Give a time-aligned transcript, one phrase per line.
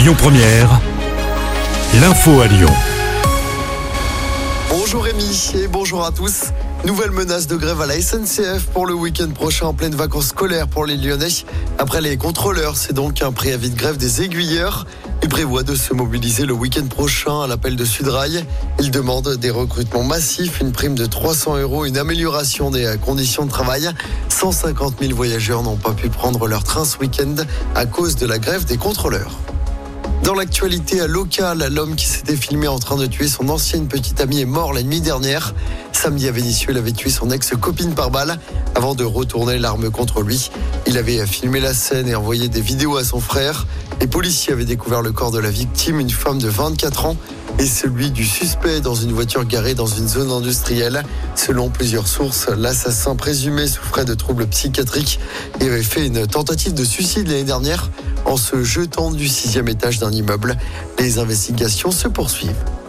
[0.00, 0.80] Lyon Première,
[2.00, 2.72] l'info à Lyon.
[4.70, 6.44] Bonjour Rémi et bonjour à tous.
[6.86, 10.68] Nouvelle menace de grève à la SNCF pour le week-end prochain en pleine vacances scolaires
[10.68, 11.44] pour les Lyonnais.
[11.78, 14.86] Après les contrôleurs, c'est donc un préavis de grève des aiguilleurs.
[15.22, 18.46] Ils prévoient de se mobiliser le week-end prochain à l'appel de Sudrail.
[18.78, 23.50] Ils demandent des recrutements massifs, une prime de 300 euros, une amélioration des conditions de
[23.50, 23.90] travail.
[24.30, 27.34] 150 000 voyageurs n'ont pas pu prendre leur train ce week-end
[27.74, 29.38] à cause de la grève des contrôleurs.
[30.24, 34.40] Dans l'actualité locale, l'homme qui s'était filmé en train de tuer son ancienne petite amie
[34.40, 35.54] est mort la nuit dernière.
[35.92, 38.38] Samedi à Vénissieux, il avait tué son ex-copine par balle
[38.74, 40.50] avant de retourner l'arme contre lui.
[40.86, 43.66] Il avait filmé la scène et envoyé des vidéos à son frère.
[44.00, 47.16] Les policiers avaient découvert le corps de la victime, une femme de 24 ans,
[47.58, 51.02] et celui du suspect dans une voiture garée dans une zone industrielle.
[51.34, 55.20] Selon plusieurs sources, l'assassin présumé souffrait de troubles psychiatriques
[55.60, 57.90] et avait fait une tentative de suicide l'année dernière
[58.24, 60.56] en se jetant du sixième étage d'un immeuble.
[60.98, 62.79] Les investigations se poursuivent.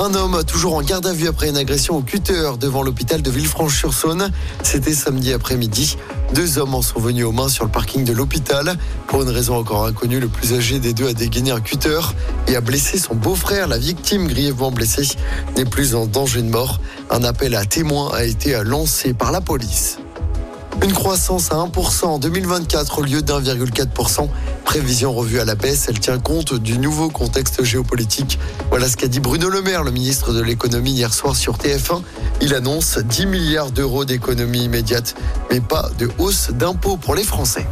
[0.00, 3.32] Un homme toujours en garde à vue après une agression au cutter devant l'hôpital de
[3.32, 4.30] Villefranche-sur-Saône.
[4.62, 5.96] C'était samedi après-midi.
[6.34, 8.76] Deux hommes en sont venus aux mains sur le parking de l'hôpital.
[9.08, 11.98] Pour une raison encore inconnue, le plus âgé des deux a dégainé un cutter
[12.46, 13.66] et a blessé son beau-frère.
[13.66, 15.08] La victime, grièvement blessée,
[15.56, 16.78] n'est plus en danger de mort.
[17.10, 19.98] Un appel à témoins a été lancé par la police.
[20.80, 24.28] Une croissance à 1% en 2024 au lieu d'1,4%.
[24.68, 28.38] Prévision revue à la baisse, elle tient compte du nouveau contexte géopolitique.
[28.68, 32.02] Voilà ce qu'a dit Bruno Le Maire, le ministre de l'économie, hier soir sur TF1.
[32.42, 35.14] Il annonce 10 milliards d'euros d'économie immédiate,
[35.50, 37.66] mais pas de hausse d'impôts pour les Français.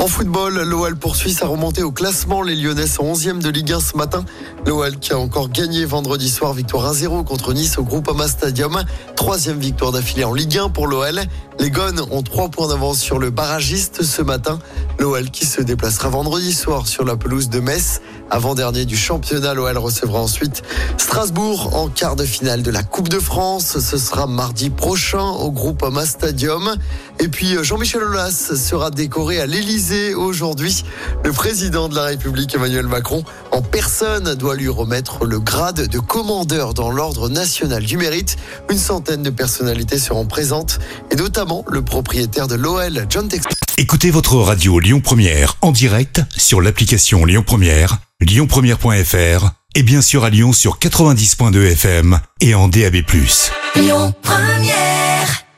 [0.00, 2.40] En football, l'OL poursuit sa remontée au classement.
[2.40, 4.24] Les Lyonnais sont 11e de Ligue 1 ce matin.
[4.64, 8.82] L'OL qui a encore gagné vendredi soir, victoire 1-0 contre Nice au Groupama Stadium.
[9.14, 11.20] Troisième victoire d'affilée en Ligue 1 pour l'OL.
[11.60, 14.58] Les Gones ont trois points d'avance sur le barragiste ce matin.
[14.98, 18.00] L'OL qui se déplacera vendredi soir sur la pelouse de Metz.
[18.30, 20.62] Avant-dernier du championnat, l'OL recevra ensuite
[20.96, 23.78] Strasbourg en quart de finale de la Coupe de France.
[23.78, 26.76] Ce sera mardi prochain au Groupama Stadium.
[27.18, 30.84] Et puis Jean-Michel Aulas sera décoré à l'Elysée aujourd'hui.
[31.24, 33.22] Le président de la République, Emmanuel Macron,
[33.52, 38.38] en personne, doit lui remettre le grade de commandeur dans l'ordre national du mérite.
[38.70, 40.78] Une centaine de personnalités seront présentes
[41.10, 43.44] et notamment le propriétaire de l'OL, John Tex.
[43.76, 50.24] Écoutez votre radio Lyon Première en direct sur l'application Lyon Première, lyonpremière.fr et bien sûr
[50.24, 52.96] à Lyon sur 90.2 FM et en DAB+.
[53.76, 55.49] Lyon Première